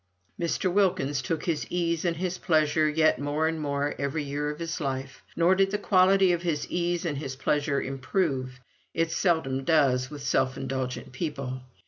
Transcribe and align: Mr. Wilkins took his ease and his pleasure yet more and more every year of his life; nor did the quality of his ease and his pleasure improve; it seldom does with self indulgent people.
Mr. 0.39 0.73
Wilkins 0.73 1.21
took 1.21 1.45
his 1.45 1.67
ease 1.69 2.05
and 2.05 2.17
his 2.17 2.39
pleasure 2.39 2.89
yet 2.89 3.19
more 3.19 3.47
and 3.47 3.61
more 3.61 3.93
every 3.99 4.23
year 4.23 4.49
of 4.49 4.57
his 4.57 4.81
life; 4.81 5.21
nor 5.35 5.53
did 5.53 5.69
the 5.69 5.77
quality 5.77 6.31
of 6.31 6.41
his 6.41 6.65
ease 6.71 7.05
and 7.05 7.19
his 7.19 7.35
pleasure 7.35 7.79
improve; 7.79 8.59
it 8.95 9.11
seldom 9.11 9.63
does 9.63 10.09
with 10.09 10.23
self 10.23 10.57
indulgent 10.57 11.11
people. 11.11 11.61